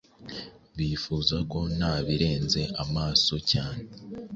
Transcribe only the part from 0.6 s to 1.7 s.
Bifuza ko